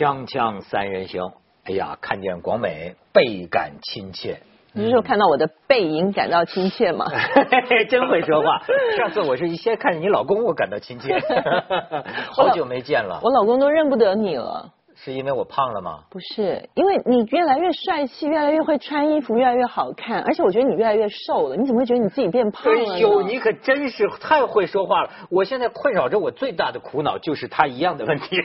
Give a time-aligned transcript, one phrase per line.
[0.00, 1.30] 锵锵三人行，
[1.66, 4.40] 哎呀，看见广美倍感亲切。
[4.72, 7.04] 你是说看到我的背影感到亲切吗？
[7.90, 8.62] 真会说话。
[8.96, 11.20] 上次我是一先看见你老公，我感到亲切。
[12.32, 13.20] 好久没见了。
[13.22, 14.72] 我老公都认不得你了。
[15.02, 16.00] 是因为我胖了吗？
[16.10, 21.56] 不是，因为你越来越帅气，越来越会穿衣服，越来越好看，而且我觉得你越来越瘦了。
[21.56, 22.94] 你怎么会觉得你自己变胖了？
[22.94, 25.10] 哎呦，你可真是太会说话了！
[25.30, 28.36] 我现在困扰着我最大的苦恼就是他一样的问题。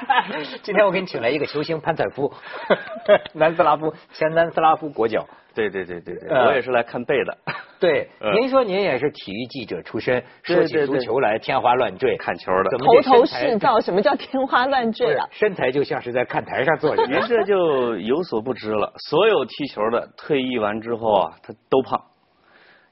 [0.62, 2.32] 今天我给你请来一个球星潘采夫，
[3.34, 5.26] 南斯拉夫前南斯拉夫国脚。
[5.54, 7.38] 对对对对对，我也是来看背的。
[7.78, 13.80] 对， 您说您也是体育记者出身，说起足球来天花乱坠，看球的，头头是道。
[13.80, 15.26] 什么叫天花乱坠啊？
[15.30, 17.04] 身材就像是在看台上坐着。
[17.08, 22.00] 您这就有所不知了，所有踢球的退役完之后啊，他都胖，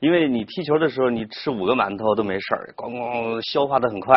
[0.01, 4.15] 因为你踢球的时候你吃五个馒头都没事儿，咣咣消化的很快。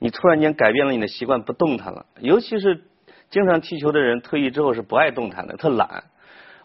[0.00, 2.82] 你突然间改变了你的习惯，不动弹了，尤其是
[3.30, 6.04] 经常踢球的人，退役之后是不爱动弹的，特懒。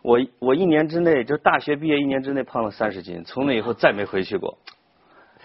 [0.05, 4.59] 我我一年之内就大学毕业一年之内胖了三十斤，从那以后再没回去过。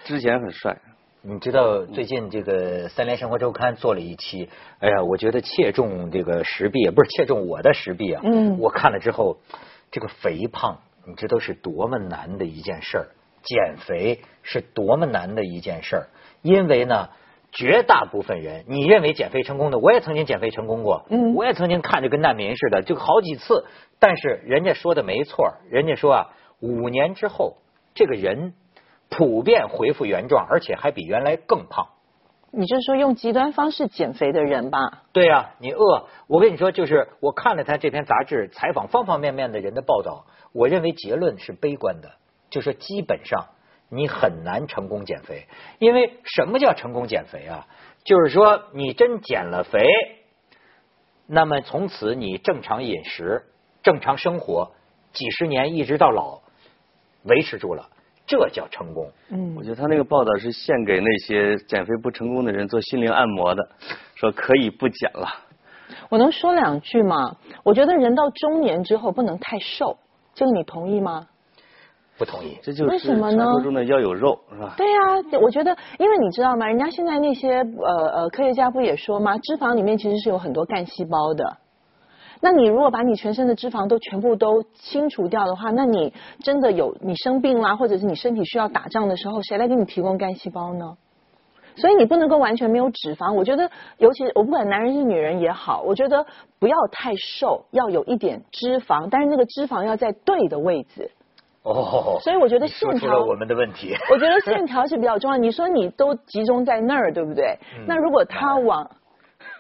[0.05, 0.77] 之前很帅，
[1.23, 4.51] 你知道最近这个《三联生活周刊》做了一期，
[4.81, 8.21] 哎呀，我觉得切中这个实弊，不是切中我的实弊啊。
[8.23, 8.59] 嗯。
[8.59, 9.39] 我看了之后，
[9.91, 13.07] 这个肥胖，你知道是多么难的一件事儿，
[13.43, 16.09] 减肥是多么难的一件事儿，
[16.43, 17.09] 因为呢。
[17.53, 23.65] 绝大部分人，你认为减肥成功的，我也曾经减肥成功过，嗯，我也曾经看着跟难民似的，就好几次。
[23.99, 27.57] 但是人家说的没错，人家说啊，五年之后，
[27.95, 28.55] 这个人
[29.09, 31.89] 普遍恢复原状，而且还比原来更胖。
[32.53, 35.03] 你就是说用极端方式减肥的人吧？
[35.13, 42.13] 对呀，你饿，我跟你说，就是我看了他这篇杂志采访方方面面的人的报道，我认为结论是悲观的，
[42.49, 43.47] 就说基本上。
[43.91, 45.47] 你很难成功减肥，
[45.79, 47.67] 因为什么叫成功减肥啊？
[48.05, 49.85] 就是说你真减了肥，
[51.27, 53.43] 那么从此你正常饮食、
[53.83, 54.73] 正常生活，
[55.13, 56.41] 几十年一直到老
[57.25, 57.91] 维持住了，
[58.27, 59.11] 这叫成功。
[59.29, 63.69] 嗯，我觉得他那个报道是献给那些减肥不成功的人做心灵按摩的，
[64.15, 65.29] 说可以不减了。
[66.09, 67.37] 我能说两句吗？
[67.65, 69.99] 我觉得人到中年之后不能太瘦，
[70.35, 71.27] 这个你同意吗？
[72.21, 74.75] 不同意，这就是传说中的要有肉，是吧？
[74.77, 76.67] 对呀，我觉得，因为你知道吗？
[76.67, 79.39] 人家现在那些呃呃科学家不也说吗？
[79.39, 81.57] 脂肪里面其实是有很多干细胞的。
[82.43, 90.99] 那你如果把你全身的脂肪都全部都清除掉的话，那你真的有你生病啦，或者是你身体需要打仗的时候，谁来给你提供干细胞呢？
[91.77, 93.33] 所以你不能够完全没有脂肪。
[93.33, 96.27] 我觉得，尤其我不管男人是女人也好，我觉得
[96.59, 101.11] 不要太瘦，要有一点脂肪，但是那个脂肪要在对的位置。
[101.63, 105.37] 哦，所以我觉得线条我们的问题，我觉得线条是比较重要。
[105.37, 107.59] 你说你都集中在那儿，对不对？
[107.87, 108.83] 那如果他往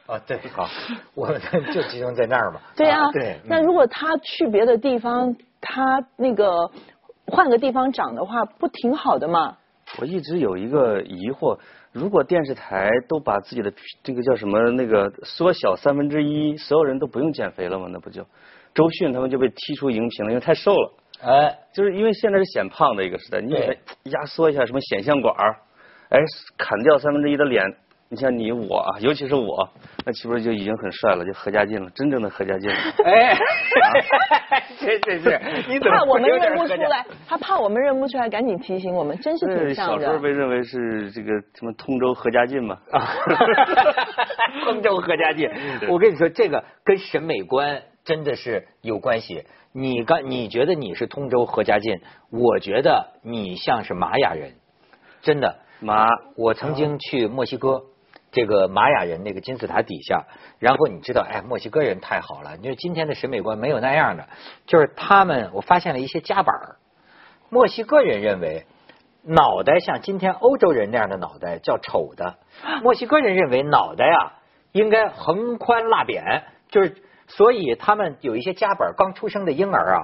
[0.06, 0.66] 啊，对，好，
[1.14, 1.40] 我们
[1.74, 2.60] 就集中在那儿嘛。
[2.74, 3.38] 对啊，对。
[3.44, 6.70] 那如果他去别的地方，他那个
[7.26, 9.58] 换个地方长的话，不挺好的吗？
[10.00, 11.58] 我一直有一个疑惑：
[11.92, 13.72] 如果电视台都把自己的
[14.02, 17.88] 这个叫什么那个缩小三分之一，所有人都不用减肥了吗？
[17.92, 18.24] 那不就
[18.72, 20.92] 周迅他们就被踢出荧屏了，因为太瘦了。
[21.22, 23.54] 哎，就是因为现在是显胖的一个时代，你
[24.10, 25.56] 压缩一下什么显像管儿，
[26.08, 26.18] 哎，
[26.56, 27.62] 砍掉三分之一的脸，
[28.08, 29.68] 你像你我，啊尤其是我，
[30.04, 32.76] 那岂不是就已经很帅了，就何家劲了，真正的何家劲了。
[33.04, 33.36] 哎，
[34.80, 40.04] 是是是，你怕我们认不出来，他怕我们认不出来，赶紧提醒我们，真是挺像的。
[40.06, 42.78] 小时候被认为是这个什么通州何家劲嘛？
[42.90, 43.06] 啊，
[44.64, 45.50] 通州何家劲，
[45.90, 49.44] 我跟你说，这个跟审美观真的是有关系。
[49.72, 52.00] 你刚你觉得你是通州何家劲，
[52.30, 54.54] 我觉得你像是玛雅人，
[55.22, 55.60] 真的。
[55.78, 57.84] 玛，我曾经去墨西哥，
[58.32, 60.24] 这个玛雅人那个金字塔底下，
[60.58, 64.28] 然后你知道，哎，墨西哥人太好了，你说今天的审美观没有那样的，
[64.66, 66.54] 就是他们，我发现了一些夹板
[67.48, 68.66] 墨西哥人认为
[69.22, 72.38] 脑袋像今天欧洲人那样的脑袋叫丑的，
[72.82, 74.32] 墨西哥人认为脑袋呀
[74.72, 76.96] 应该横宽蜡扁，就是。
[77.30, 79.98] 所以他们有一些夹板，刚出生的婴儿啊，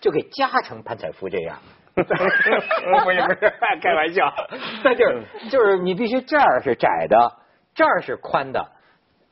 [0.00, 1.56] 就给夹成潘采夫这样。
[1.94, 3.52] 不是不是，
[3.82, 4.32] 开玩笑，
[4.82, 7.32] 那就是就是你必须这儿是窄的，
[7.74, 8.66] 这儿是宽的，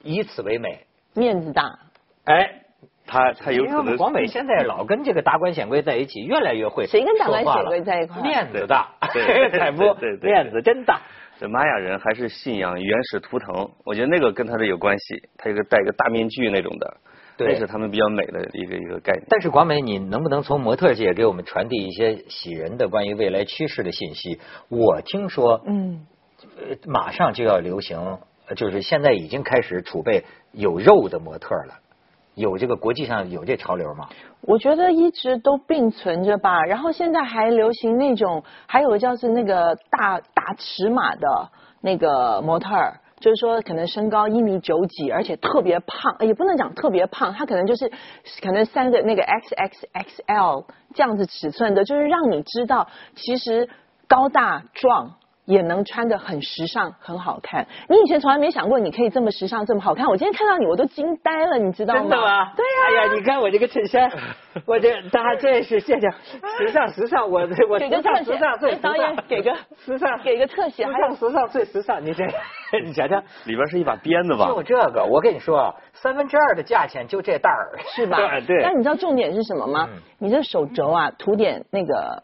[0.03, 1.79] 以此为美，面子大。
[2.27, 2.61] 哎，
[3.07, 3.97] 他他有可能。
[3.97, 8.21] 广美现在老跟这个达官显贵在一起，越来越会谁跟达官显贵在一块？
[8.21, 8.91] 面子大，
[9.59, 11.01] 采夫面子真大。
[11.39, 15.29] 这玛雅人还是信仰原始图腾，我觉得那个跟他的有关系。
[15.39, 16.97] 他一个戴个大面具那种的。
[17.47, 19.27] 这是他们比较美的一个一个概念。
[19.29, 24.41] 但是广美，你能不能从模特界给我们传递一些喜人的关于未来趋势的信息？
[24.69, 26.07] 我听说，嗯，
[26.87, 28.19] 马上就要流行
[28.57, 31.75] 就是现在已经开始储备有肉的模特了？
[32.37, 34.09] 有这个国际上有这潮流吗？
[34.43, 36.65] 我觉得一直都并存着吧。
[36.65, 41.51] 然后现在还流行那种，还有个叫是那个大大尺码的
[41.81, 47.93] 那个模特儿，就是说可能身高一米九几，而且特别胖，也不能讲特别胖，他可能就是
[48.43, 50.65] 可能三个那个 XXXL
[50.95, 53.69] 这样子尺寸的，就是让你知道其实
[54.09, 55.17] 高大壮。
[55.51, 57.67] 也能穿得很时尚，很好看。
[57.89, 60.07] 你以前从来没想过你可以这么时尚，这么好看。
[60.07, 62.01] 我今天看到你，我都惊呆了，你知道吗？
[62.03, 62.53] 真的吗？
[62.55, 62.81] 对呀。
[62.87, 64.09] 哎呀，你看我这个衬衫，
[64.65, 66.09] 我这大家真是谢谢，
[66.59, 69.53] 时尚时尚，我我时尚时尚最导演给个
[69.85, 72.05] 时尚给个特写，时尚时尚最时尚。
[72.05, 72.25] 你这
[72.85, 74.47] 你瞧瞧，里边是一把鞭子吧？
[74.47, 78.17] 就这个，我跟你说，三分之二的价钱就这袋儿，是吧？
[78.47, 78.63] 对。
[78.63, 79.89] 但你知道重点是什么吗？
[80.19, 82.23] 你这手肘啊，涂点那个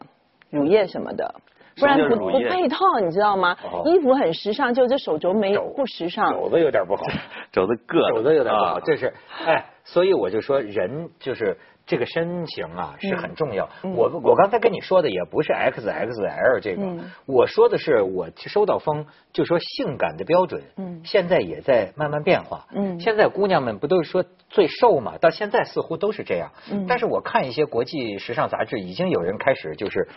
[0.49, 1.35] 乳液什么的。
[1.79, 3.55] 不然不不配套，你知道吗？
[3.85, 6.33] 衣服很时尚，就这手镯没不时尚。
[6.33, 7.03] 肘子有点不好，
[7.51, 8.15] 肘子硌。
[8.15, 9.13] 肘子有点不好，这是
[9.45, 13.69] 哎，所以我就说人就是这个身形啊是很重要。
[13.83, 16.83] 我我刚才跟你说的也不是 XXL 这个，
[17.25, 22.65] 我说的是我收到风就说性感的标准，嗯现在也在慢慢变化。
[22.73, 25.17] 嗯现在姑娘们不都是说最瘦嘛？
[25.19, 26.51] 到现在似乎都是这样。
[26.87, 30.07] 但是我看一些国际时尚杂志，已经有人开始就是。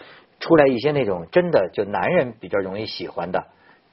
[0.41, 3.45] 出来一些那种真的就男人比较容易喜欢的，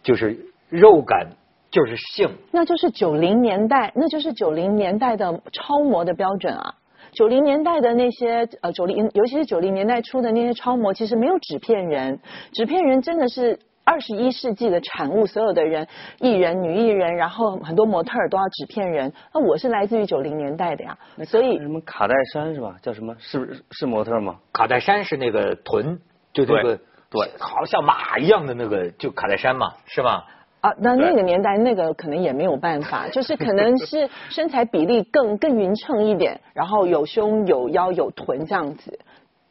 [0.01, 0.39] 就是
[0.69, 1.27] 肉感，
[1.69, 2.29] 就是性。
[2.51, 6.75] 那就是九零年代，那就是九零年代的超模的标准啊！
[7.11, 12.19] 九零年代的那些呃九零，尤其是九零年代初的那些超模，其实没有纸片人，
[12.53, 15.25] 纸片人真的是二十一世纪的产物。
[15.25, 15.87] 所有的人，
[16.19, 19.11] 艺人、女艺人，然后很多模特儿都要纸片人。
[19.33, 22.75] 那我是来自于九零年代的呀，所以什么卡戴珊是吧？
[22.81, 23.15] 叫什么？
[23.19, 24.35] 是是模特吗？
[24.53, 25.99] 卡戴珊是那个臀。
[26.45, 26.79] 就这个
[27.09, 30.25] 对，好像马一样的那个，就卡戴珊嘛，是吧？
[30.61, 38.99] 啊，那那个年代那个可能也没有办法， 就是可能是身材比例更更匀称一点，然后有胸有腰有臀这样子，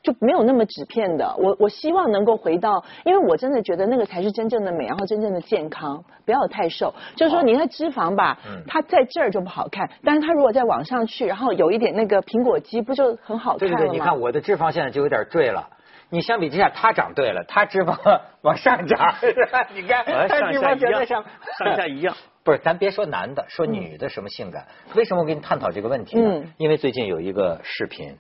[0.03, 1.35] 就没有那么纸片的。
[1.39, 6.93] 我我希望能够回到，因为我真的觉得那个才是真正的美，然后真正的健康，不要太瘦。
[7.15, 8.37] 就是说，你看脂肪吧，
[8.67, 13.79] 它在这儿就不好看，但是它如果再往上去，然后有一点那个苹果肌，不就很好看了吗？
[13.79, 15.69] 对对对，你看我的脂肪现在就有点坠了。
[16.11, 19.15] 你相比之下，他长对了，他脂肪 往上长，
[19.75, 21.25] 你看，他脂肪在上，
[21.59, 22.15] 上下一样。
[22.45, 24.67] 不是，咱别说男的，说女的什么性感？
[24.95, 26.45] 为什么我跟你探讨这个问题呢？
[26.59, 28.19] 因为最近有一个视频，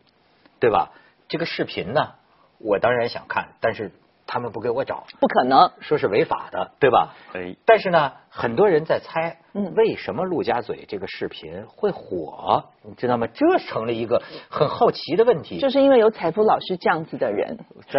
[0.58, 0.90] 对吧？
[1.28, 2.14] 这个视频呢，
[2.58, 3.92] 我当然想看，但是。
[4.26, 7.14] 他们不给我找，不可能说是违法的，对吧？
[7.32, 12.64] 哎，但是呢，很多人在猜，嗯为什么陆家嘴这个视频会火？
[12.82, 13.26] 你知道吗？
[13.32, 14.20] 这成了一个
[14.50, 15.58] 很好奇的问题。
[15.58, 17.56] 就是因为有彩福老师这样子的人，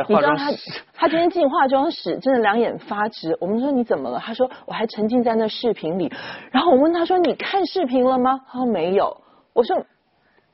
[0.07, 0.51] 你知道他，
[0.94, 3.38] 他今天进化妆室，真的两眼发直。
[3.39, 4.19] 我们说你怎么了？
[4.19, 6.12] 他说我还沉浸在那视频里。
[6.51, 8.41] 然后我问他说你看视频了吗？
[8.47, 9.21] 他说没有。
[9.53, 9.75] 我说。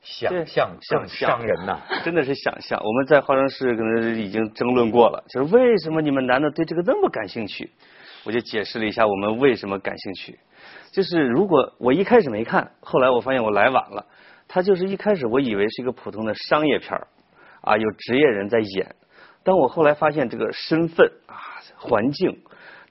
[0.04, 2.78] 想象像伤人呐， 真的是想象。
[2.84, 7.70] 我们在化妆室可能已经争论过了，就是为什么你们男的对这个那么感兴趣？
[8.24, 10.38] 我就解释了一下我们为什么感兴趣。
[10.92, 14.06] 就是如果我一开始没看，后来我发现我来晚了。
[14.46, 17.08] 他就是一开始我以为是一个普通的商业片儿，
[17.62, 18.94] 啊，有职业人在演。
[19.42, 21.36] 当我后来发现这个身份啊，
[21.76, 22.42] 环境，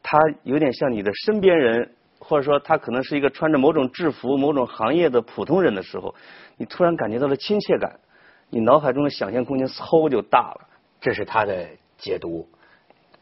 [0.01, 6.13] 他有点像你的身边人，或者说他可能是一个穿着某种制服、某种行业的普通人的时候。
[6.57, 8.00] 你突然感觉到了亲切感，
[8.50, 10.69] 你脑海中的想象空间嗖就大了。
[11.02, 11.68] 这是他的
[11.98, 12.48] 解读，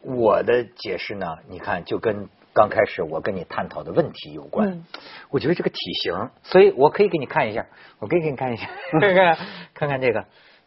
[0.02, 1.26] 我的解释呢？
[1.48, 4.84] 你看，就跟刚开始我跟你探讨的问题有关。
[5.30, 7.66] 我觉得这个体型，所以我可以给你看一下，
[7.98, 8.68] 我可以给你看一下，
[9.00, 9.36] 看看
[9.74, 10.24] 看看这个，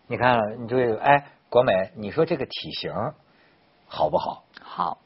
[0.08, 2.92] 你看，你就哎，国美，你说这个体型
[3.88, 4.44] 好不好？
[4.62, 4.98] 好。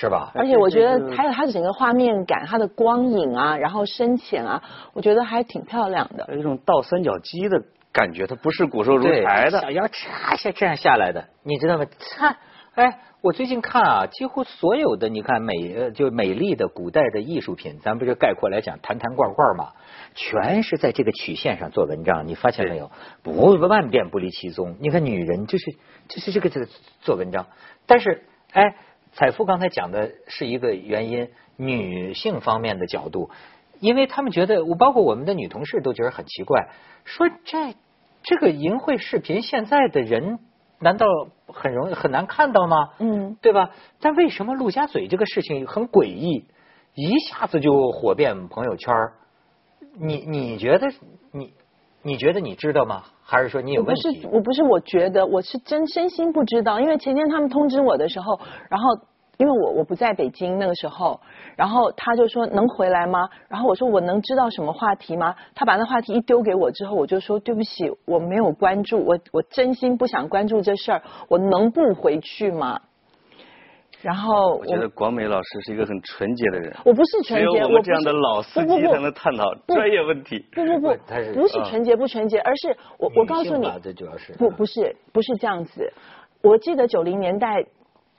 [0.00, 0.30] 是吧？
[0.32, 4.62] 而且我觉得还有它的整个画面感，它的光影啊，然后深浅啊，
[4.92, 6.28] 我觉得还挺漂亮的。
[6.30, 11.84] 有一种倒三角肌的感觉，它不是骨瘦如柴的，小腰叉下这样下来的，你知道吗？
[11.98, 12.36] 看，
[12.74, 19.72] 哎，我最近看啊，几乎所有的你看美呃就美丽的古代的艺术品，咱不就概括来讲坛坛罐罐嘛，
[20.14, 22.92] 全是在这个曲线上做文章，你发现没有？
[23.24, 24.76] 不万变不离其宗。
[24.78, 25.72] 你看女人就是
[26.06, 26.68] 就是这个这个
[27.00, 27.48] 做文章，
[27.86, 28.76] 但是哎。
[29.18, 33.30] 彩富刚才讲的是一个原因，女性方面的角度，
[33.80, 36.68] 因为他们觉得，我包括我们的女同事都觉得很奇怪，
[37.04, 37.74] 说这
[38.22, 40.38] 这个淫秽视频现在的人
[40.78, 41.06] 难道
[41.48, 42.90] 很容易很难看到吗？
[43.00, 43.70] 嗯，对吧？
[44.00, 46.44] 但为什么陆家嘴这个事情很诡异，
[46.94, 48.94] 一下子就火遍朋友圈？
[49.98, 50.86] 你你觉得
[51.32, 51.54] 你
[52.02, 53.02] 你觉得你知道吗？
[53.24, 54.08] 还是说你有问题？
[54.08, 59.00] 我不是，我不是，我觉得我是真真心不知道，因为前天他们通知我的时候，然后
[59.38, 61.20] 因为我我不在北京那个时候，
[61.56, 63.28] 然后他就说能回来吗？
[63.48, 65.34] 然后我说我能知道什么话题吗？
[65.54, 72.80] 他把那话题一丢给我之后，我就说对不起，我没有关注，我我真心不想关注这事儿，我能不回去吗？
[74.00, 76.72] 然后我觉得广美老师是一个很纯洁的人。
[76.84, 80.44] 我不是纯洁，只有我们这样的老司机不不不才能探讨不专业问题。
[80.52, 85.92] 不不不他是，不是纯洁不纯洁，而是我我告诉你女性吧，这主要是不不是不是这样子。
[86.42, 87.64] 我记得九零年代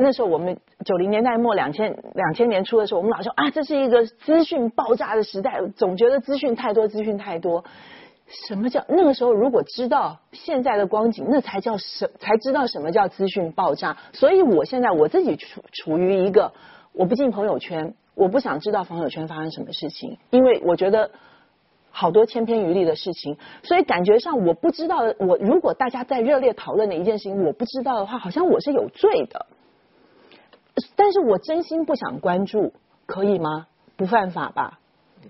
[0.01, 7.65] 那时候，我们九零年代末两千两千年初的时候，我们老说啊，这是一个资讯爆炸的时代，总觉得资讯太多，资讯太多。
[8.47, 9.33] 什么叫那个时候？
[9.33, 13.97] 如果知道现在的光景，那才叫什才知道什么叫资讯爆炸。
[14.13, 16.53] 所以我现在我自己处处于一个
[16.93, 21.11] 我不进朋友圈，我不想知道朋友圈发生什么事情，因为我觉得
[21.91, 29.47] 好多千篇一律的事情，所以感觉上我不知道，我如果大家在热烈讨论的一件事情，我不知道的话，好像我是有罪的。
[30.95, 32.73] 但是我真心不想关注，
[33.05, 33.67] 可以吗？
[33.95, 34.79] 不犯法吧？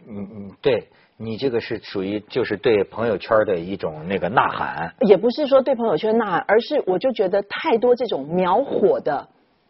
[0.08, 4.94] 嗯嗯，对你这个是属于就是对朋友圈的一种那个呐喊。
[5.02, 9.28] 也不是说对朋友圈呐喊，而是我就觉得太多这种秒火的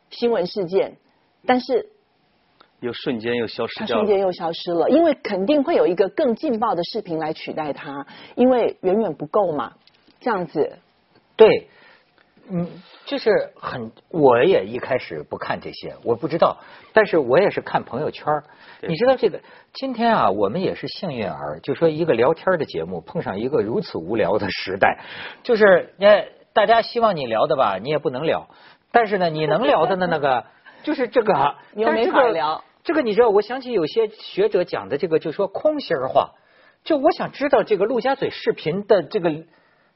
[0.10, 0.98] 新闻事件，
[1.46, 1.90] 但是
[2.82, 3.88] 又瞬间又消失掉了。
[3.88, 8.06] 它瞬间又消失了，因为肯定会有一个更劲爆的视频来取代它，
[8.36, 9.74] 因为远远不够嘛。
[10.20, 10.78] 这样子，
[11.38, 11.70] 对，
[12.52, 12.68] 嗯，
[13.06, 16.58] 就是很，我也一开始不看这些，我不知道，
[16.94, 18.44] 但是我也是看朋友圈儿
[18.82, 19.40] 你知道这个，
[19.74, 25.00] 今天啊，我们也是幸运儿，就说一个聊天的节目碰上一个如此无聊的时代，
[25.44, 28.48] 就是呃，大家希望你聊的吧，你也不能聊，
[28.92, 30.46] 但是呢，你能聊的呢，那个
[30.84, 32.64] 就是这个，你又但是这个没法聊。
[32.84, 36.32] 这个你知道，我想起有些学者讲的这个，就说空心儿话。
[36.86, 39.30] 就我想知道这个陆家嘴视频的这个，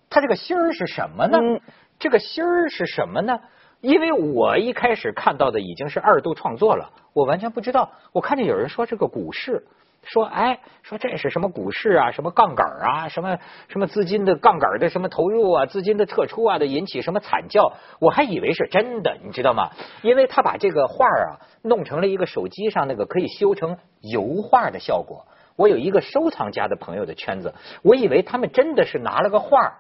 [0.10, 1.40] 它这个心儿是什么呢？
[1.42, 1.62] 嗯
[2.00, 3.40] 这个芯儿是什么呢？
[3.82, 7.92] 因为我一开始看到的已经是二度创作了，我完全不知道。
[8.14, 9.66] 我看见有人说这个股市，
[10.04, 19.72] 说哎，说这是什么股市啊，什么杠杆啊，什么什么资金的杠杆的什么投入啊，资金的撤出啊的引起什么惨叫，我还以为是真的，你知道吗？
[20.02, 25.26] 因为他把这个画啊弄成了一个手机上那个可以修成油画的效果。
[25.58, 29.74] 我有一个收藏家的朋友的圈子，我以为他们真的是拿了个画儿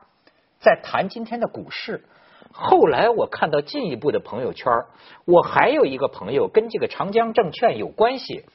[0.63, 2.05] 在谈今天的股市。
[2.51, 4.71] 后来我看到进一步的朋友圈，
[5.25, 8.45] 我还有一个朋友跟这个长江证券有关系，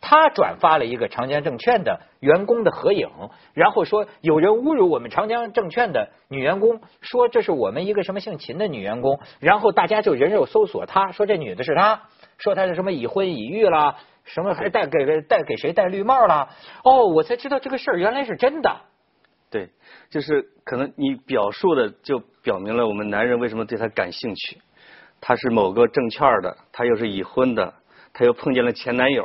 [0.00, 3.08] 他转发了一个长江证券的员工的合影，
[3.54, 12.02] 然后说有人侮辱我们长江证券的女员工，说这是我们一个什么姓秦的女员工，然后大家就人肉搜索她，说这女的是她，
[12.38, 16.50] 说她是什么已婚已育啦，什么还戴给戴给谁戴绿帽啦，
[16.84, 18.76] 哦，我才知道这个事儿原来是真的。
[19.50, 19.70] 对，
[20.10, 24.58] 就是可能你表述的就表明了我们男人为什么对他感兴趣。
[25.20, 27.72] 他是某个证券的，他又是已婚的，
[28.12, 29.24] 他又碰见了前男友。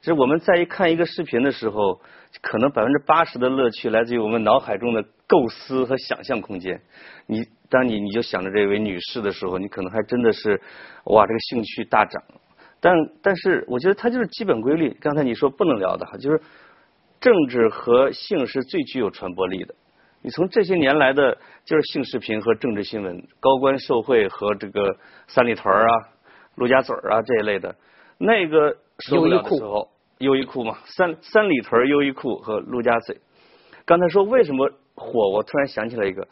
[0.00, 2.00] 就是我们在一看一个视频的时候，
[2.42, 6.80] 可能百分之八十的乐趣来自于我们脑海中的构思和想象空间。
[7.26, 10.60] 你当你你就想着这位女士的时候，你可能还真的是
[11.04, 12.22] 哇，这个兴趣大涨。
[12.80, 14.96] 但但是我觉得它就是基本规律。
[15.00, 16.40] 刚才你说不能聊的哈，就是
[17.20, 19.74] 政治和性是最具有传播力的。
[20.22, 24.96] 你从这些年来的，就是性视频和政治新闻、高官受贿和这个
[25.26, 25.86] 三里屯啊、
[26.56, 27.74] 陆家嘴儿啊这一类的，
[28.18, 33.18] 那个受不了的时候，优衣库嘛，三三里屯、优衣库和陆家嘴。
[33.86, 36.28] 刚才说为什么火，我突然想起来一个，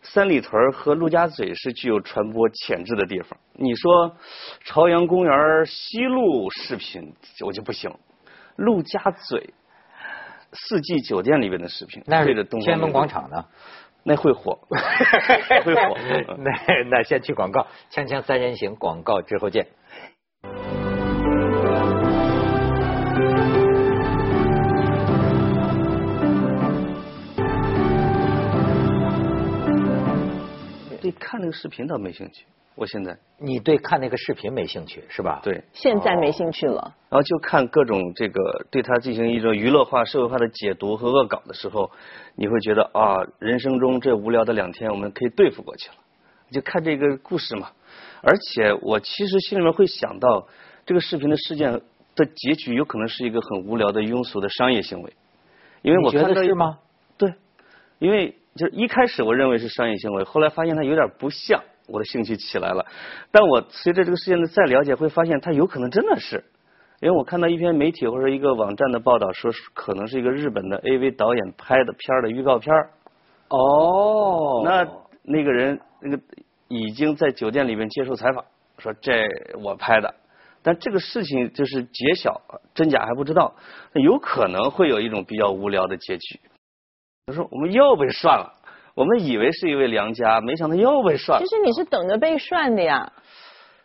[0.00, 3.38] 三里屯和陆家嘴是具有传播潜质的地方。
[3.52, 4.16] 你说
[4.64, 7.14] 朝阳公园西路视频，
[7.46, 7.90] 我就不行。
[8.56, 9.52] 陆家嘴
[10.52, 13.44] 四季酒店里边的视频，那是对着东天安门广场呢。
[14.04, 14.58] 那会火，
[15.64, 15.96] 会火。
[16.38, 16.50] 那
[16.88, 19.66] 那先去广告，锵锵三人行广告之后见。
[31.00, 32.44] 对看那个视频倒没兴趣，
[32.78, 35.40] 我现在你对看那个视频没兴趣是吧？。
[35.42, 36.94] 对，现在没兴趣了。
[37.10, 41.90] 然后就看各种这个对他进行一种娱乐化、社会化的解读和恶搞的时候，
[42.36, 45.96] 你会觉得啊，人生中这无聊的两天我们可以对付过去了，
[46.52, 47.72] 就看这个故事嘛。
[48.22, 50.46] 而且我其实心里面会想到，
[50.86, 51.80] 这个视频的事件
[52.14, 55.12] 的结局有可能是一个很无聊的庸俗的商业行为，
[55.82, 56.78] 因为我觉看到得是吗？
[57.16, 57.34] 对，
[57.98, 62.86] 因为就是一开始我认为是商业行为，后来发现它有点不像，我的兴趣起来了。
[63.30, 66.44] 但我随着这个事件的再了解，会发现它有可能真的是，
[67.00, 72.90] 因为我看到一篇媒体或者一个网站的报道，说可能是一个日本的 AV 导演拍的片儿的预告片儿
[73.48, 74.86] 哦那
[75.22, 76.22] 那个人那个
[76.68, 78.44] 已经在酒店里面接受采访，
[78.78, 79.26] 说这
[79.62, 80.14] 我拍的，
[80.62, 82.42] 但这个事情就是揭晓，
[82.74, 83.54] 真假还不知道，
[83.94, 86.40] 有可能会有一种比较无聊的结局。
[87.26, 88.57] 他说我们又被涮了，
[88.98, 91.46] 我们以为是一位良家，没想到又被涮了。
[91.46, 93.12] 其实你是等着被涮的呀，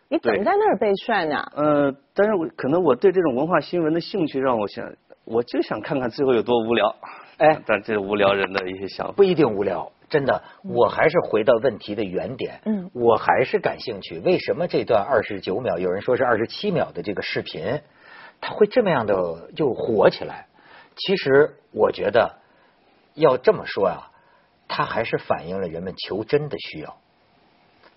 [0.08, 1.52] 你等在那儿被涮呀。
[1.54, 4.92] 呃，但是我可能我对这种文化新闻的兴趣让我想，
[5.24, 6.96] 我就想看看最后有多无聊。
[7.38, 12.60] 哎，但这无聊人的一些想法不一定无聊，真的，我还是回到问题的原点。
[12.64, 17.80] 嗯我还是感兴趣，为什么这段二十九秒，有人说是二十七秒的这个视频，
[18.40, 20.46] 它会这么样的就火起来？
[20.96, 22.34] 其实我觉得
[23.14, 24.10] 要这么说啊，
[24.68, 26.96] 它还是反映了人们求真的需要。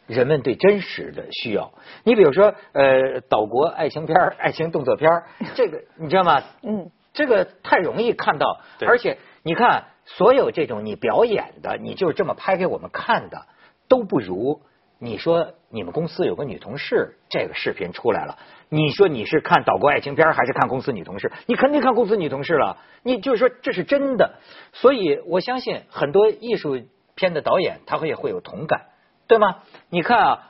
[0.05, 1.73] 人们对真实的需要，
[2.05, 6.43] 你比如说，呃，岛国爱情片儿爱情动作片儿 这个你知道吗？
[6.61, 13.47] 嗯，这个太容易看到，而且你看，所有这种你表演的，你就是这么拍给我们看的，
[13.89, 14.61] 都不如
[14.99, 18.37] 你说你们公司有个女同事，这个视频出来了，
[18.69, 21.31] 你说你是看岛国爱情片还是看公司女同事？
[21.45, 24.35] 你肯定看公司女同事了，你就是说这是真的，
[24.73, 26.81] 所以我相信很多艺术
[27.15, 28.87] 片的导演他会也会有同感，
[29.27, 29.57] 对吗？
[29.89, 30.43] 你看啊。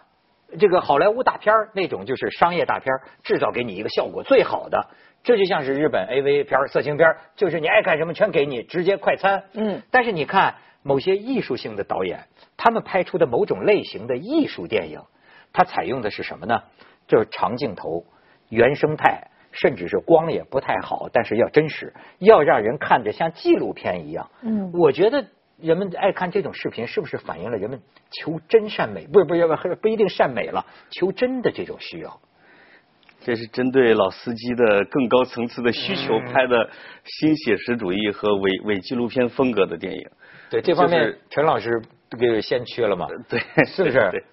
[0.57, 4.87] 这个好莱坞大片儿那种就是商业大片儿，制造给你一个效果最好的，
[5.21, 9.43] 这就像是日本 AV 片儿、色情片儿，就是你爱看什么全给你，直接快餐。
[9.55, 10.55] 嗯但是你看
[10.88, 12.25] 某些艺术性的导演，
[12.56, 15.01] 他们拍出的某种类型的艺术电影，
[15.51, 16.63] 它采用的是什么呢？
[17.08, 18.06] 就是长镜头、
[18.48, 24.29] 原生态，甚至是光也不太好，但是要真实，要让人看着像纪录片一样。
[24.41, 25.25] 嗯我觉得
[25.60, 29.08] 人们爱看这种视频，是不是反映了人们求真善美？
[29.08, 32.17] 不是不是不不一定善美了，求真的这种需要。
[33.25, 36.70] 这是针对老司机的更高层次的需求嗯拍的
[37.03, 40.08] 新写实主义和伪伪纪录片风格的电影。
[40.49, 41.81] 对这方面就是，陈老师
[42.19, 43.07] 给先驱了嘛？
[43.29, 44.23] 对， 是不是对，？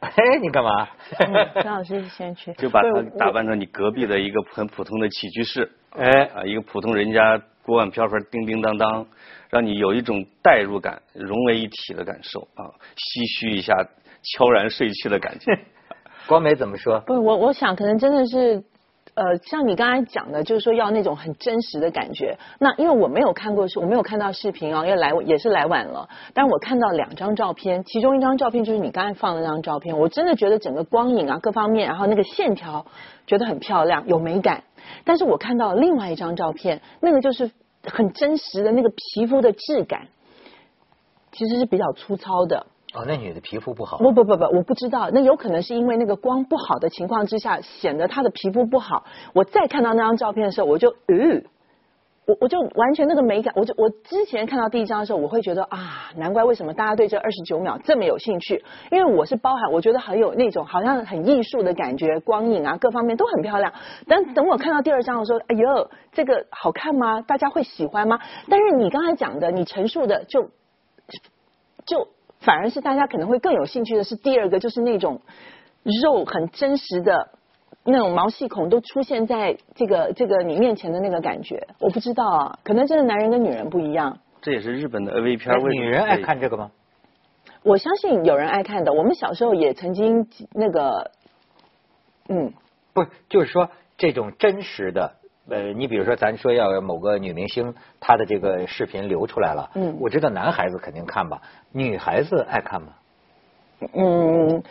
[0.00, 0.88] 哎，你干嘛？
[1.62, 2.88] 陈老师先去，就把他
[3.18, 9.06] 打扮成你隔壁的一个很普通的起居室，哎，啊，一个普通人家锅碗瓢盆叮叮当当，
[9.48, 13.74] 让你有一种代入感、融为一体的感受啊，唏嘘一下
[14.22, 15.52] 悄然睡去的感觉。
[16.26, 17.00] 光美怎么说？
[17.00, 18.62] 不是我，我想可能真的是，
[19.14, 22.38] 呃，像你刚才讲的，就是说要那种很真实的感觉。
[22.58, 26.08] 那因为我没有看过，我没有看到视频啊，要来也是来晚了。
[26.32, 32.86] 但我看到两张照片，其中一张照片就是你刚才放的那张照片，我真的觉得整个光影啊各方面，然后那个线条
[33.26, 34.64] 觉得很漂亮，有美感。
[35.04, 37.50] 但是我看到另外一张照片，那个就是
[37.84, 40.08] 很真实的那个皮肤的质感，
[41.32, 42.66] 其实是比较粗糙的。
[42.94, 43.96] 哦，那女的皮肤不好。
[43.98, 49.04] 不不不不，我不知道，那有可能是因为那个光不好的情况之下，显得她的皮肤不好。
[49.32, 51.42] 我再看到那张照片的时候，我就，呃，
[52.26, 63.72] 我我就完全那个美感，我就我之前看到第一张的时候，我会觉得啊，难怪为什么大家对这二十九秒这么有兴趣，因为我是包含，我觉得很有那种好像很艺术的感觉，光影啊各方面都很漂亮。
[64.06, 67.22] 但等我看到第二张的时候，哎呦，这个好看吗？
[67.22, 68.20] 大家会喜欢吗？
[68.50, 70.50] 但是你刚才讲的，你陈述的就
[71.86, 72.06] 就
[72.42, 75.20] 反而是大家可能会更有兴趣的是第二个，就是那种
[76.02, 77.30] 肉很真实的
[77.84, 81.68] 那种毛细孔都出现在这个这个你面前的那个感觉。
[81.78, 84.18] 我不知道啊，可能真的男人跟女人不一样。
[84.40, 86.70] 这也是日本的 AV 片哎为女人爱看这个吗？
[87.62, 91.12] 我相信有人爱看的，我们小时候也曾经那个，
[92.28, 92.52] 嗯，
[92.92, 95.14] 不是，就是说这种真实的，
[95.50, 102.88] 呃，你比如说咱说要某个女明星，她的这个视频流出来了，嗯我知道男孩子肯定看吧，女孩子爱看吗？
[103.94, 104.62] 嗯，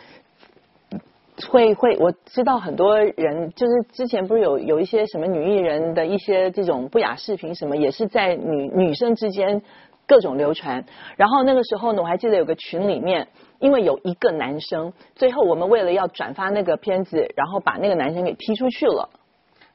[1.50, 9.60] 会会，我知道很多人就是之前不是有有一些什么女艺人的一些这种不雅视频什么，也是在女女生之间
[10.06, 10.82] 各种流传。
[11.16, 19.10] 然后那个时候呢，我还记得有个群里面，因为有一个男生，最后我们为了要转发那个片子，然后把那个男生给踢出去了。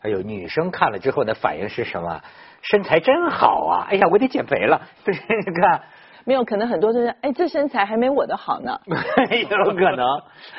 [0.01, 2.21] 哎呦，女生看了之后的反应是什么？
[2.61, 3.87] 身材真好啊！
[3.89, 4.87] 哎呀，我得减肥了。
[5.03, 5.83] 对，你看，
[6.25, 8.79] 没有，可能很多就是，哎，这身材还没我的好呢。
[8.87, 10.05] 有可能。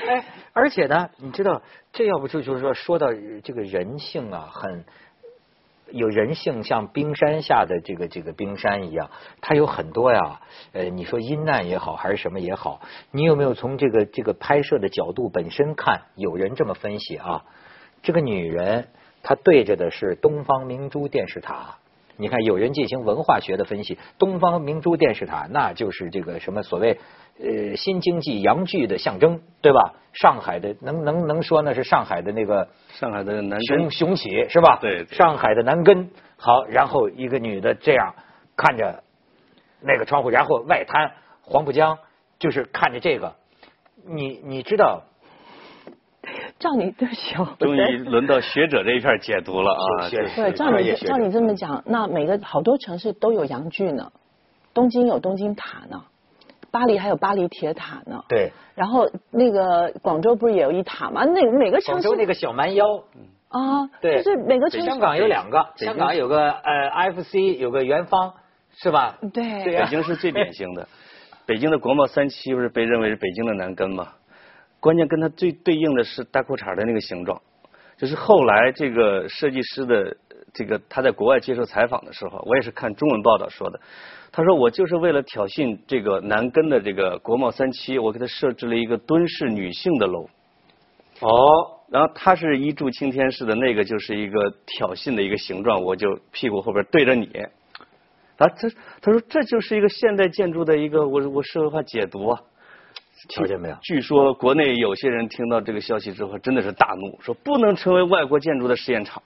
[0.07, 1.61] 哎，而且呢，你知道，
[1.93, 3.09] 这要不就就是说，说到
[3.43, 4.85] 这个人性啊，很
[5.91, 10.41] 有人性，像冰山下的这个这个冰山一样，它有很多呀。
[10.73, 16.03] 呃，你说阴暗也好，还是什么也好，你有没有从这个这个拍摄的角度本身看？
[16.15, 17.45] 有人这么分析啊，
[18.03, 18.89] 这个女人
[19.29, 21.77] 她对着的是东方明珠电视塔。
[22.17, 26.99] 你看，有人进行文化学的分析，东方明珠电视塔那就是这个什么所谓
[27.39, 29.97] 呃新经济洋剧的象征，对吧？
[30.15, 34.79] 上海的能能能说那是上海的那个上海的南雄雄起是吧？
[34.81, 38.15] 对对上海的南根好，然后一个女的这样
[38.57, 39.05] 看着
[39.83, 41.13] 那个窗户，然后外滩
[41.43, 41.99] 黄浦江
[42.39, 43.35] 就是看着这个，
[44.07, 45.03] 你你知道
[46.59, 50.09] 照你对不起，终于轮到学者这一片解读了啊！
[50.09, 54.11] 学对，照你照你这么讲，那每个好多城市都有洋剧呢，
[54.75, 56.05] 东京有东京塔呢，
[56.73, 58.25] 巴黎还有巴黎铁塔呢。
[58.29, 58.53] 对。
[58.75, 61.25] 然后那个广州不是也有一塔吗？
[61.25, 62.03] 那每个城市。
[62.03, 62.85] 广州那个小蛮腰。
[63.49, 63.87] 啊。
[64.01, 64.23] 对。
[64.23, 64.87] 就是每个城市。
[64.87, 68.35] 香港有两个，香港有个呃 FC，有个元芳，
[68.77, 69.17] 是吧？
[69.33, 69.65] 对。
[69.65, 70.89] 北京是最典型的，
[71.47, 74.09] 北京的国贸三期不是被认为是北京的南根吗？
[74.81, 77.41] 关键跟它最对应的是大裤衩的那个形状，
[77.97, 80.17] 就是后来这个设计师的
[80.53, 83.81] 这个他在国外接受采访的时候，我也是看中文报道说的，
[84.31, 90.29] 他说我就是为了挑衅这个南根的这个国贸三期，我给他设置了一个蹲式女性的楼。
[91.21, 91.29] 哦，
[91.91, 97.27] 然后它是一柱擎天式的那个就是一个挑衅的一个形状，我就屁股后边对着你。
[98.37, 98.71] 啊，这
[99.03, 102.41] 他说这就是一个现代建筑的一个我我社会化解读啊。
[103.29, 103.77] 瞧见没有？
[103.83, 109.23] 据说国内有些人听到这个消息之后，真的是大怒，说不能成为外国建筑的试验场，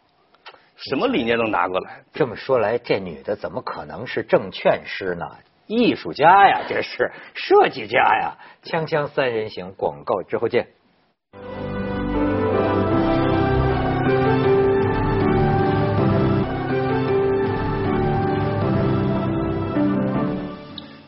[0.77, 2.03] 什么理念都拿过来。
[2.13, 5.27] 这么说来，这女的怎么可能是证券师呢？
[5.67, 8.37] 艺术家呀，这是设计家呀！
[8.65, 10.67] 锵锵三人行，广告之后见。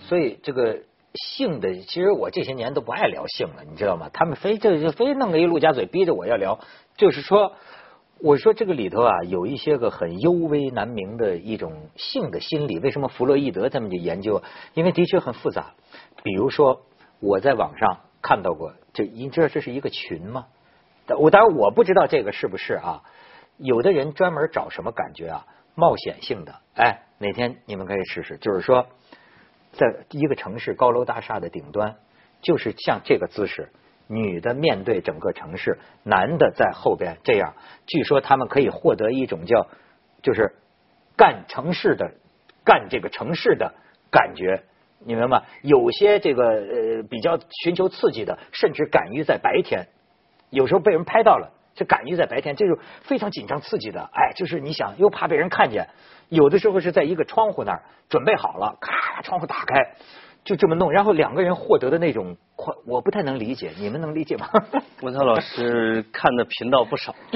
[0.03, 0.79] 所以这个。
[1.15, 4.11] 性的，其实我这些年都不爱聊性了，你知道吗？
[4.13, 6.59] 他们非这就非弄个一陆家嘴逼着我要聊，
[6.97, 7.53] 就是说，
[8.21, 12.81] 我说这个里头啊，有一些个很幽微难明的一种性的心理。
[12.81, 14.43] 为什么弗洛伊德他们就研究？
[14.75, 15.75] 因为的确很复杂。
[16.25, 16.83] 比如说，
[17.21, 20.47] 我在网上看到过，这你知道这是一个群吗？
[21.19, 23.03] 我当然我不知道这个是不是啊？
[23.57, 25.47] 有的人专门找什么感觉啊？
[25.77, 26.57] 冒险性的。
[26.75, 28.87] 哎，哪天你们可以试试，就是说。
[29.75, 31.97] 在一个城市高楼大厦的顶端，
[32.41, 33.71] 就是像这个姿势，
[34.07, 37.55] 女的面对整个城市，男的在后边这样。
[37.87, 39.67] 据说他们可以获得一种叫，
[40.23, 40.55] 就是
[41.17, 42.13] 干城市的
[42.65, 43.75] 干这个城市的
[44.11, 44.63] 感觉，
[45.01, 45.43] 你明白吗？
[45.63, 49.89] 有些这个呃比较寻求刺激的，甚至敢于在白天，
[50.51, 54.09] 有时候被人拍到了，就敢于在白天，这种非常紧张刺激的。
[54.13, 55.89] 哎，就是你想又怕被人看见。
[56.29, 59.95] 有的时候是在一个窗户那儿准备好了，咔，把窗户打开，
[60.45, 64.49] 就这么弄，然后两个人获得的那种快，我不太能理解，你们能理解吗？
[65.03, 67.15] 文涛老师看的频道不少，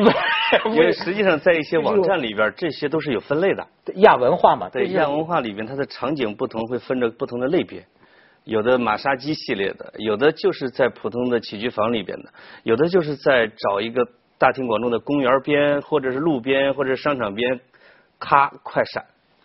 [0.66, 3.66] 因为实际上在一些网站里边，这些都是有分类的。
[3.96, 7.86] 亚文化嘛，对亚文化里边，它的场景不同，会分着不同的类别。
[8.44, 12.30] 有的马杀鸡系列的，有的就是在普通的起居房里边的，
[12.62, 14.06] 有的就是在找一个
[14.38, 17.60] 大庭广众的公园边，或者是路边，或者商场边。
[18.18, 19.04] 咔，快闪！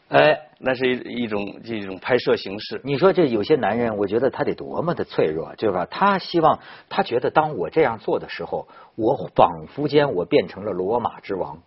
[0.10, 2.80] 哎，那是一一种一种拍摄形式。
[2.84, 5.88] 你说这有些男人，我觉得他得多么的脆弱，对吧？
[5.90, 11.58] 他希望，他觉得当我这样做的时候，我仿佛间我变成了罗马之王。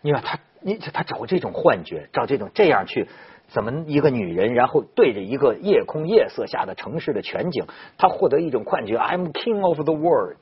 [0.00, 3.06] 你看他，你他找这种幻觉，找这种这样去，
[3.48, 7.66] 怎么一个女人，然后对着一个夜空夜色下的城市的全景，
[7.98, 10.36] 他获得一种幻觉，I'm king of the world。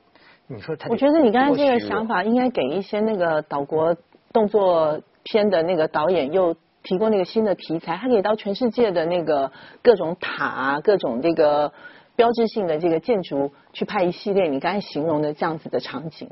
[0.47, 0.87] 你说他？
[0.89, 3.97] 我觉得你刚才这个想法应该给一些那个岛国
[4.31, 5.01] 动作。
[5.23, 9.51] 片的那个导演又提供那个新的题材，他可以到全世界的那个
[9.83, 11.71] 各种塔啊，各种这个
[12.15, 16.27] 标志性的这个建筑去拍一系列你刚才形容的这样子的场景。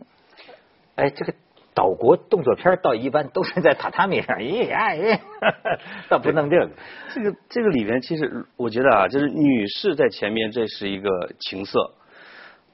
[0.96, 1.34] 哎，这个
[1.76, 5.20] 岛国动作片倒一般都是在榻榻米上，咦呀，
[6.10, 6.70] 倒不弄这个。
[7.14, 11.94] 这个这个里面其实我觉得啊，就是女士在前面这是一个情色，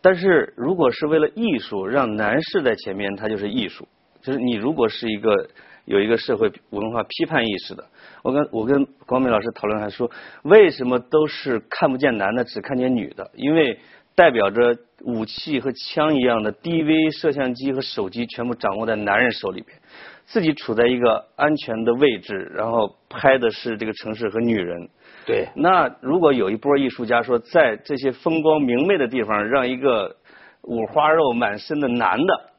[0.01, 3.85] 但是如果是为了艺术，让男士在前面，他就是艺术。
[4.21, 5.49] 就是你如果是一个。
[5.85, 7.85] 有一个社会文化批判意识的，
[8.23, 10.09] 我跟我跟光明老师讨论还说，
[10.43, 13.31] 为什么都是看不见男的，只看见女的？
[13.35, 13.79] 因为
[14.15, 19.77] 代表着武器和枪一样的 DV 摄像机和手机全部掌握在男人手里边，
[20.25, 24.89] 自己处在一个安全的位置，然后拍的是这个城市和女人。
[25.25, 25.47] 对。
[25.55, 30.15] 那如果有一波艺术家说，在这些风光明媚的地方，让一个
[30.63, 32.49] 五花肉满身的男的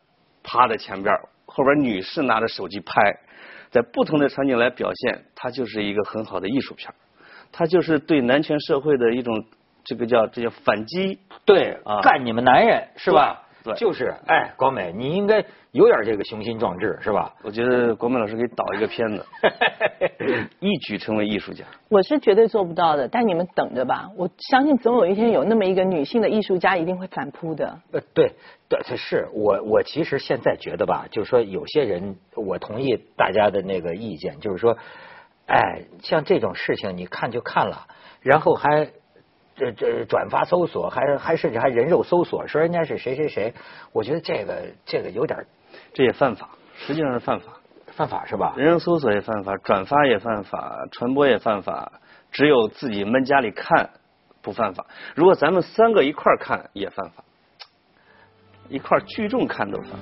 [0.45, 1.13] 趴在前边。
[1.57, 3.19] 后边女士拿着手机拍，
[3.71, 6.93] 在不同的场景来表现，它就是一个很好的艺术片
[7.51, 9.43] 它就是对男权社会的一种
[9.83, 13.46] 这个叫这叫反击，对，干你们男人是吧？
[13.67, 17.35] 对，就是，哎，广美，你应该有点这个雄心壮志，是吧？
[17.43, 19.27] 我觉得广美老师可以导一个片子，
[20.61, 21.65] 一举成为艺术家。
[21.89, 27.79] 我是绝对做不到的，但你们等着吧，我相信总有一天有那么一个女性的艺术家一定会反扑的。
[27.93, 28.33] 呃，对，
[28.69, 34.79] 对，是我，我其实现在觉得吧，就是说有些人，我同意大家的那个意见，就是说，
[35.47, 37.87] 哎，像这种事情，你看就看了，
[38.21, 38.91] 然后还。
[39.57, 43.55] 这这转发搜索，还还甚至还人肉搜索，说人家是谁谁谁，
[43.93, 45.47] 我觉得这个这个有点
[45.95, 47.53] 这也犯法，实际上是犯法。
[47.93, 48.53] 犯法是吧？
[48.59, 51.93] 人肉搜索也犯法，转发也犯法，传播也犯法，
[52.31, 53.89] 只有自己闷家里看
[54.43, 54.85] 不犯法。
[55.15, 57.25] 如果咱们三个一块儿看也犯法，
[58.69, 59.99] 一块儿聚众看都犯法。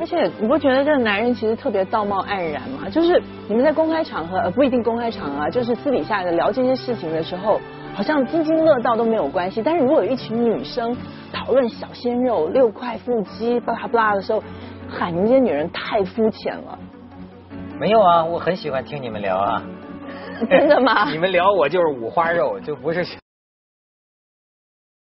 [0.00, 2.88] 而且你不觉得这个男人其实特别道貌岸然吗？
[2.88, 7.60] 就是你们在公开场合，呃不一定公开场合啊，就是私底下的聊这些事情的时候，
[7.94, 9.62] 好像津津乐道都没有关系。
[9.62, 10.96] 但是如果有一群女生
[11.32, 14.42] 讨论小鲜肉、六块腹肌、巴拉巴拉的时候，
[14.88, 16.78] 喊你们这些女人太肤浅了。
[17.78, 19.62] 没有啊，我很喜欢听你们聊啊。
[20.48, 21.08] 真的吗？
[21.12, 23.04] 你们聊我就是五花肉，就不是